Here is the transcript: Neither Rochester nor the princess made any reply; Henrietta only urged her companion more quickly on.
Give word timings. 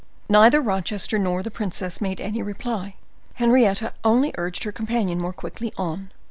Neither 0.29 0.61
Rochester 0.61 1.19
nor 1.19 1.43
the 1.43 1.51
princess 1.51 2.01
made 2.01 2.19
any 2.19 2.41
reply; 2.41 2.95
Henrietta 3.35 3.93
only 4.03 4.33
urged 4.35 4.63
her 4.63 4.71
companion 4.71 5.19
more 5.19 5.31
quickly 5.31 5.71
on. 5.77 6.09